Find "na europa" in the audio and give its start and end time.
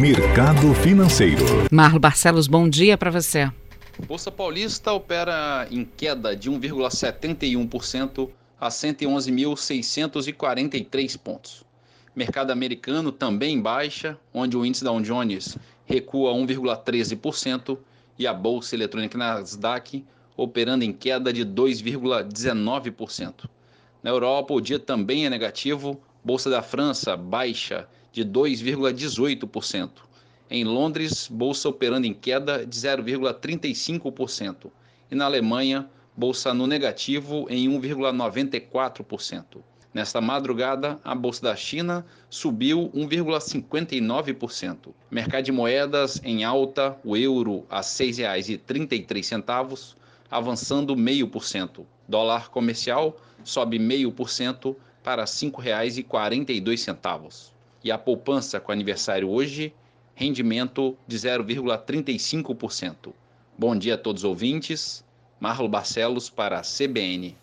24.02-24.52